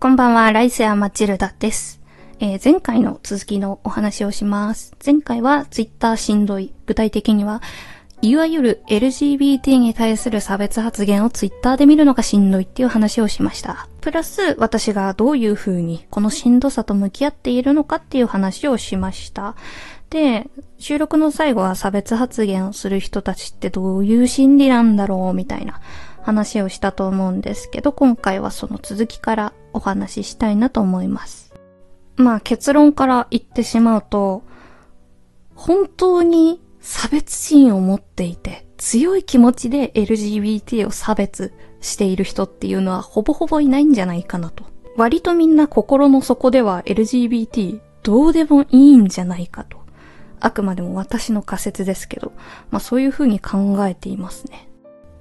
[0.00, 2.00] こんばんは、ライセア・マチルダです。
[2.38, 4.94] えー、前回の続きのお話をします。
[5.04, 6.72] 前回はツイッターしんどい。
[6.86, 7.62] 具体的には、
[8.22, 13.88] いわゆる LGBT に対する差別発言をツイッターで見るのがしんどいっていう話をしました。
[14.00, 19.56] プラス、私がどういう風にこのしんどさと向き合っているのかっていう話をしました。
[20.10, 20.46] で、
[20.78, 25.80] 収録の最後は差別発言をする人たちってどういう心理なんだろうみたいな
[26.28, 31.54] 話をしたと思うんですけど、今回はその続きからお話ししたいなと思います。
[32.16, 34.42] まあ結論から言ってしまうと、
[35.54, 44.64] 本当に差別心を持っていて、強い気持ちで LGBT を差別している人っていうのはほぼほぼいないんじゃないかなと。
[44.98, 49.78] 割とみんな心の底では LGBT どうでもいいんじゃないかと。
[50.40, 52.32] あくまでも私の仮説ですけど、
[52.70, 54.67] まあそういう風に考えていますね。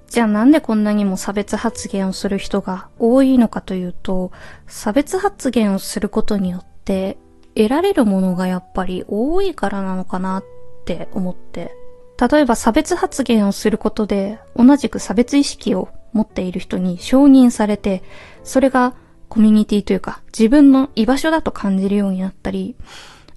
[0.09, 4.31] じゃあなんでこんなにも差別発言をする人が多いのかというと、
[4.67, 7.17] 差別発言をすることによって
[7.55, 10.43] 得られるものがやっぱり多いからなのかなっ
[10.85, 11.75] て思って。
[12.19, 18.01] 例えば差別発言をすることで同じく差別意識を持っている人に承認されて、
[18.43, 18.95] それが
[19.29, 22.75] コミュニティというか自分の居場所だと感じるようになったり、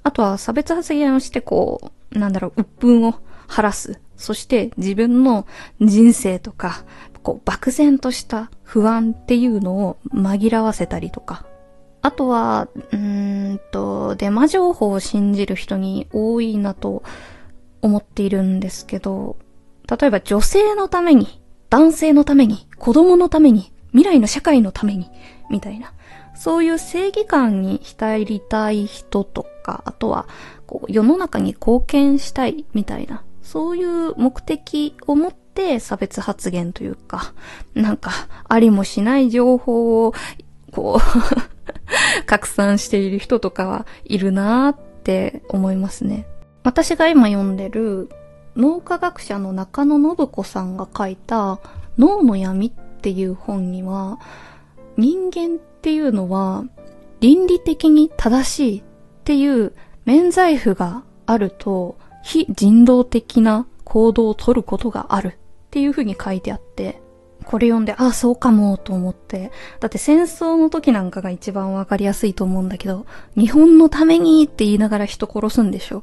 [0.02, 3.16] あとは差別発言をしてこう、なんだろう、鬱憤を
[3.50, 4.00] 晴らす。
[4.16, 5.46] そして自分の
[5.80, 6.84] 人生とか、
[7.22, 11.44] こう、漠然とした不安っていうのを紛らわせたりとか。
[12.02, 17.02] あとは、うーんと、デマ情報を信じる人に多いなと
[17.82, 19.36] 思っているんですけど、
[19.90, 25.10] 例えば女性のために、男性のために、子供のために、未来の社会のために、
[25.50, 25.92] みたいな。
[26.34, 30.26] そういう正義感に浸りたい人とか、あとは、
[30.66, 37.34] こう、世の中に貢献したいみたいな、そういう目的を持って差別発言というか、
[37.74, 38.12] なんか、
[38.48, 40.14] ありもしない情報を、
[40.70, 41.00] こう
[42.26, 46.28] 拡散している人とかはいるなーって思いますね。
[46.62, 48.08] 私が今読んでる
[48.54, 51.58] 脳科学者の中野信子さんが書いた
[51.98, 52.70] 脳の闇っ
[53.00, 54.20] ていう本には、
[54.96, 56.66] 人間っていうのは
[57.18, 58.82] 倫理的に正しいっ
[59.24, 59.72] ていう
[60.04, 65.32] 免罪符があると非人道的な行動をとることがあるっ
[65.70, 67.00] ていう風に書いてあって、
[67.44, 69.50] これ読んで、ああ、そうかも、と思って。
[69.80, 76.02] だって戦争の時なんかが一番わかりやすいと思うんだけど、日本のためにって言いながら人殺すんでしょ。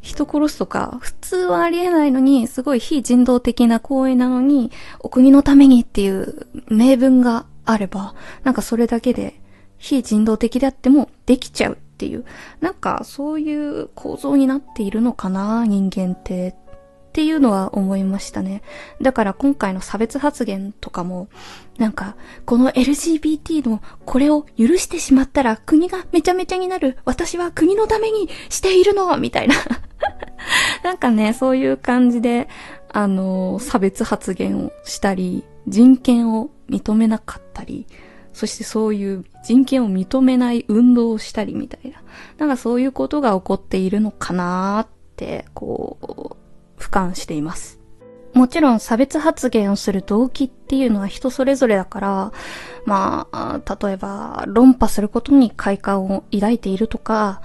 [0.00, 4.70] 人殺すとか、普通はありえないのに、すごい非人道的な行為なのに、
[5.00, 8.14] お国のためにっていう名分があれば、
[8.44, 9.40] なんかそれだけで
[9.76, 12.24] 非人道的であってもできちゃうっていう、
[12.60, 16.54] なんかそういう構造になっているのかな、人間って。
[17.08, 18.62] っていうのは思いましたね。
[19.02, 21.28] だから今回の差別発言とかも、
[21.76, 22.14] なんか、
[22.44, 26.98] この LGBT のこれを許してしまったら国がめちゃめちゃになる。
[27.04, 29.56] 私は国のためにしているのみたいな。
[30.84, 32.46] なんかね、そういう感じで、
[32.92, 37.86] あの、差別発言をしたり、人権を認めなかったり、
[38.38, 42.00] そしてそういう人権を認めない運動をしたりみたいな。
[42.38, 47.80] なんかそういうことが起こっているのかなーって、こう、俯瞰しています。
[48.34, 52.32] もちろん差別発言をする動機っていうのは人それぞれだから、
[52.84, 57.42] まあ、例えば論破することに快感を抱いているとか、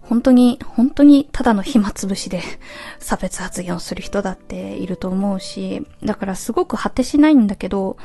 [0.00, 2.40] 本当に、本当にただの暇つぶしで
[2.98, 7.98] 差別発言をする人だっていると思うし、だからすごく果てしないんだけど、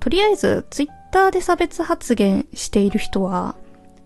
[0.00, 3.54] とりあえずツイッターで差別発言している人は、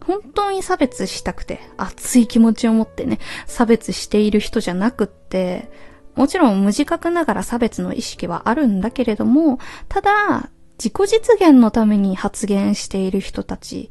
[0.05, 5.71] 本当に差別したくて、熱い気持ちを持ってね、差別している人じゃなくって、
[6.15, 9.59] もちろん無自覚ながら差別の意識はあるんだけれども、
[9.89, 13.91] ただ、自己実現のために発言している人たち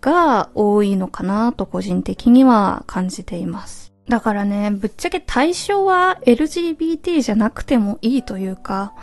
[0.00, 3.92] が多いのかなと個人的には感じています。
[4.08, 8.94] だからね、ぶっちゃけ対象は LGBT じゃなくてもいいというか、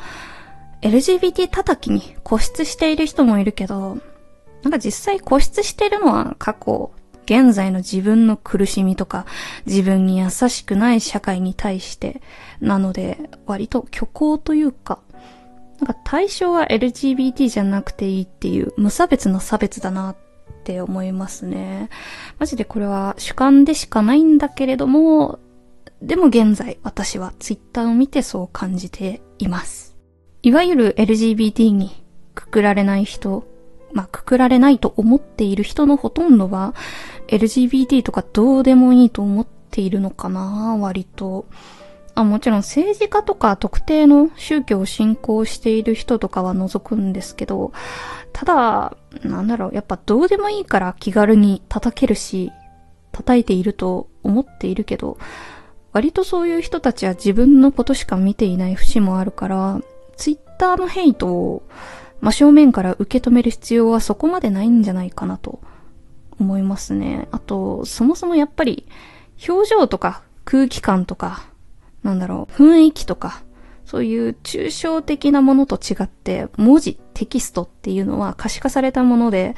[0.84, 3.98] LGBT 叩きに固執している人もいるけど、
[4.64, 6.92] なんか実際固執してるのは過去、
[7.26, 9.26] 現在の自分の苦しみとか、
[9.66, 12.22] 自分に優しくない社会に対して、
[12.60, 15.00] なので、割と虚構というか、
[15.80, 20.16] なんか対象は LGBT じゃなくていいっていう無差別の差別だなっ
[20.66, 21.90] て思いますね。
[22.40, 25.40] マジでこれは主観でしかないんだけれども、
[26.02, 29.93] でも現在私は Twitter を見てそう感じています。
[30.44, 32.04] いわゆる LGBT に
[32.36, 33.48] くくられない人、
[33.94, 36.76] まあ、くくられないと思っている人のほとんどは、
[37.28, 41.46] LGBT とかどうでもいいと思っているのかな割と。
[42.14, 47.72] あ、もちろん政治家とか特定の宗教を信仰している人とかは除くんですけど、
[48.34, 52.52] ただ、なんだろう、やっぱどうでもいいから気軽に叩けるし、
[53.14, 55.18] 叩いていると思っているけど、
[55.94, 59.82] 割とそういう人たちは自分のことしか見ていない節もあるから、
[60.24, 61.64] ツイッターのヘイトを
[62.22, 65.60] 真正面から受け止める必要はそこまでないんじゃないかなと
[66.40, 67.28] 思いますね。
[67.32, 68.88] あと、そもそもやっぱり
[69.50, 71.44] 表情とか空気感とか、
[72.04, 73.44] なんだろう、雰囲気とか、
[73.84, 79.58] そういう抽象的なものと違って、文字、テキストっていうのは可視化されたもので、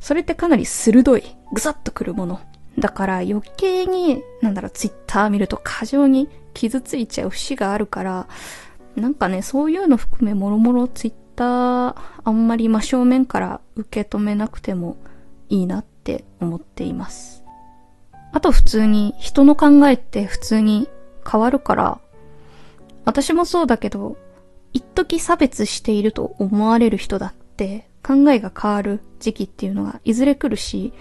[0.00, 2.40] それってかなり鋭い、ぐさっとくるもの。
[2.78, 8.28] だから余計に、なんだろう、ツイッター見ると過剰に傷ついちゃう節があるから、
[8.96, 14.96] なんかね、そういうの含めもろもろツイッターあんまり真正面から受け止めなくても
[15.48, 17.44] いいなって思っています。
[18.32, 20.88] あと普通に人の考えって普通に
[21.30, 22.00] 変わるから、
[23.04, 24.16] 私もそうだけど、
[24.72, 30.92] 一時差別していると思われる人だって考えが変わる時期っていうのがいずれ来るし、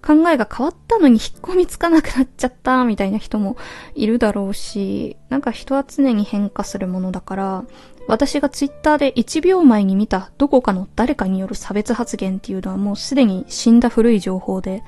[0.00, 3.56] 考えが変わったのに引っ込みつかなくなっちゃったみたいな人も
[3.94, 7.64] いるだろうし、なんか人は常に変化するものだから、
[8.06, 14.82] 私がツイッターで1秒前に見たどこかの誰かによる差別発言っていうのはもうすでに死んだ古い情報で、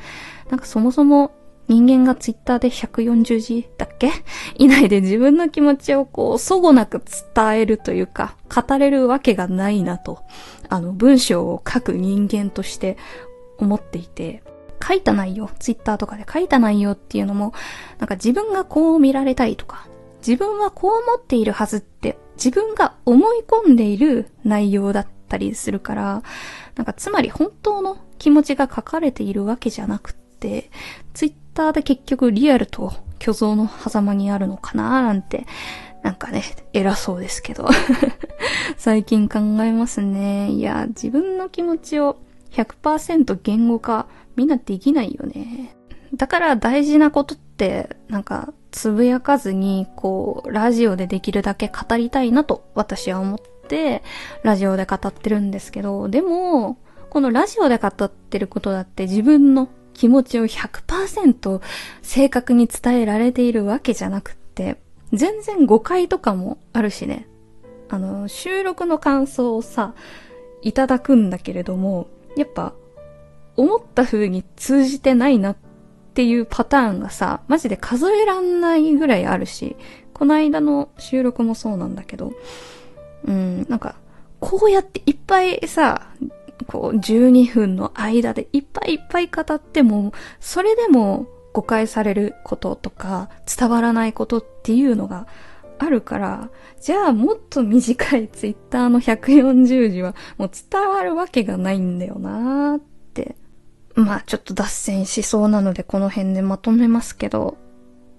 [0.49, 1.33] なんかそもそも
[1.69, 4.11] 人間がツイッターで140字だっけ？
[4.59, 7.03] 以内で自分の気持ちをこう、そごなく
[7.35, 10.21] 伝えるというか、語れるわけがないなと、
[10.69, 12.97] あの、文章を書く人間として
[13.59, 14.43] 思っていて、
[14.83, 17.53] 書いた内容、ツイッターとかで書いた内容っていうのも、
[17.99, 19.87] なんか自分がこう見られたいとか、
[20.27, 26.23] 自分はこう思っているはずって自分が思い込んでいる内容だったりするから、
[26.77, 30.71] なんかつまり本当の気持ちが書かれているわけじゃなくって、
[31.15, 35.47] ツイッターで結局リアルと虚像の狭間にあるのかなーなんて、
[36.03, 36.43] なんかね、
[36.73, 37.69] 偉そうですけど
[38.79, 40.51] 最近考えますね。
[40.51, 42.17] いや、自分の気持ちを
[42.53, 44.07] 100%言語化、
[44.37, 45.77] みんなできないよね。
[46.15, 53.39] だから大事なことって、なんか、つぶやかずに、こう、ラジオでできるだけ語りたいなと私は思っ
[53.69, 54.03] て、
[54.43, 56.79] ラジオで語ってるんですけど、でも、
[57.11, 61.61] このラジオで語ってることだって自分の気持ちを100%
[62.03, 64.81] 正確に伝えられているわけじゃなくって、
[65.13, 67.27] 全然誤解とかもあるしね。
[67.89, 69.95] あの、収録の感想をさ、
[70.63, 72.07] いただくんだけれども、
[72.37, 72.75] やっぱ、
[73.61, 75.57] 思った風に通じてないなっ
[76.15, 79.77] ていうパターンがさ、マジで数えらんないぐらいあるし、
[80.15, 82.33] この間の収録もそうなんだけど、
[83.27, 83.97] うん、なんか、
[84.41, 86.07] こうやっていっぱいさ、
[86.69, 95.27] こう、12分の間でいっぱいいっぱい語っても、それでも誤解されることとか、伝わらないことっていうのが
[95.79, 96.49] あるから、
[96.81, 102.90] じゃあもっと短いツイッターの140字はもう伝わるわけがないんだよなーっ。
[104.01, 107.57] まあちょっと脱線しそうなのでこの辺でまとめますけど、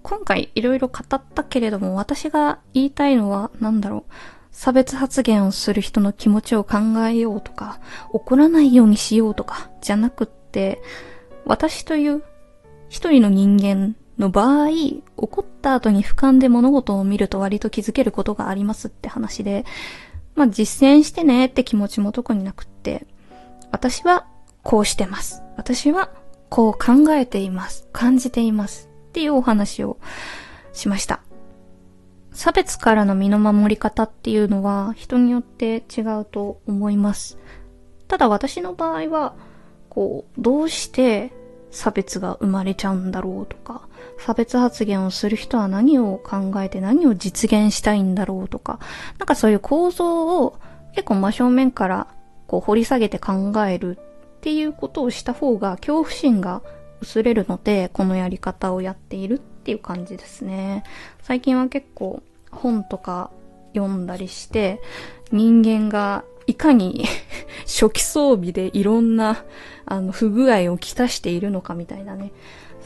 [0.02, 4.12] 今回いろいろ語ったけれども私が言いたいのは何だろう。
[4.54, 7.80] 差別発言をする人の気持ちを考えようとか、
[8.10, 10.82] 怒らないようにしようとか、じゃなくって、
[11.46, 12.22] 私という
[12.90, 14.68] 一人の人間の場合、
[15.16, 19.64] 怒った後に俯瞰で物事を見ると割と気づけることがありますって話で、
[20.34, 23.06] まあ実践してねって気持ちも特になくって、
[23.70, 24.26] 私は
[24.62, 25.42] こうしてます。
[25.56, 26.10] 私は
[26.48, 27.88] こう考えています。
[27.92, 28.88] 感じています。
[29.08, 29.98] っていうお話を
[30.72, 31.20] しました。
[32.32, 37.38] 差別からの身の守り方っていうのは人によって違うと思います。
[38.08, 39.34] ただ私の場合は、
[39.88, 41.32] こう、どうして
[41.70, 48.80] 差別が生まれちゃうんだろうとか、差別発言をする人は何を考えて何を実現したいんだろうとか、
[49.18, 50.58] なんかそういう構造を
[50.94, 52.06] 結構真正面から
[52.46, 53.98] こう掘り下げて考える
[54.42, 56.62] っていうことをした方が恐怖心が
[57.00, 60.82] 薄れるので、このやり方をやっているっていう感じですね。
[61.22, 63.30] 最近は結構本とか
[63.72, 64.80] 読んだりして、
[65.30, 67.04] 人間がいかに
[67.66, 69.44] 初期装備でいろんな
[69.86, 72.32] あの不具合をきたしているのかみたいなね、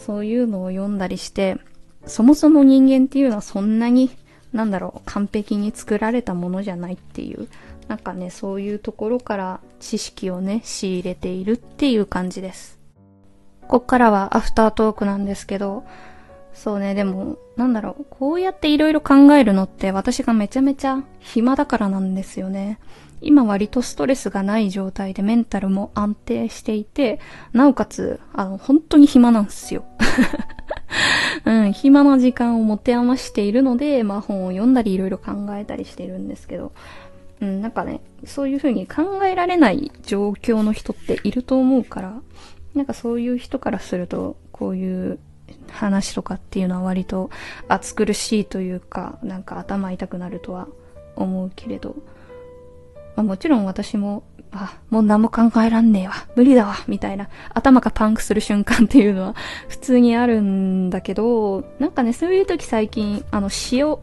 [0.05, 1.57] そういうのを読んだりして、
[2.05, 4.11] そもそも人間っていうのはそんなに、
[4.53, 7.49] なんだろう、完璧に作られたものじゃないっていう、
[7.89, 12.79] なんかね、そういうところから知識をね、仕入れているっていう感じです。
[13.69, 15.85] こっからはアフタートークなんですけど、
[16.53, 22.79] そうね、でも、なんだろう、こうやっていろいろ考えるのって私がめちゃめちゃ暇だからなんですよね。
[23.21, 27.21] 今割とストレスがない状態でメンタルも安定していて、
[27.53, 29.85] なおかつ、あの、本当に暇なんですよ。
[31.45, 36.73] うん、暇な時間を持て余しているので、まあ本を読んだりいろいろ考えたりしているんですけど、
[37.41, 42.21] うん、なんかね、そういう風に考えられない状況の人っていると思うから、
[42.75, 45.19] なんかそういう人からすると、こういう
[45.71, 47.31] 話とかっていうのは割と
[47.69, 50.69] 暑苦しいというか、なんか頭痛くなるとは
[51.15, 51.97] 思うけれど、
[53.17, 59.35] まあ、もちろん私も、あ、もう何も考えらんねえわ、無理だわ、みたいな、頭がパンクする瞬間っていうのは
[59.69, 64.03] 普通にあるんだけど、なんかね、そういう時最近、あの、詩を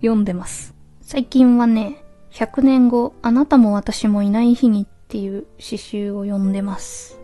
[0.00, 0.74] 読んでます。
[1.00, 2.03] 最近はね、
[2.34, 7.20] 100年後、あなたも私もいない日にっていう詩集を読んでます。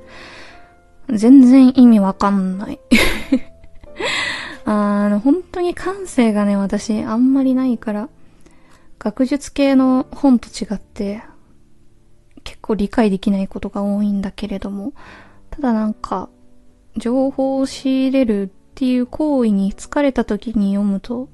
[1.08, 2.78] 全然意味わかんない
[4.64, 8.08] あの、本当に感性がね、私、あんまりないから、
[9.00, 11.24] 学術系の本と違って、
[12.44, 14.92] 結構理解できないことが多いんだけれども、
[15.50, 16.28] ただなんか、
[16.96, 21.28] 情報を仕入れるっていう行為に疲れた時に読むと、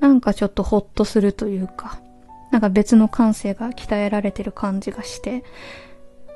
[0.00, 1.98] なんかちょっとホッとするというか、
[2.50, 5.44] なんか別の感性が鍛えられてる感じがして、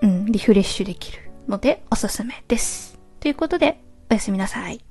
[0.03, 1.19] うん、リフレッシュできる
[1.49, 2.99] のでおすすめです。
[3.21, 3.81] ということで、
[4.11, 4.85] おやすみなさい。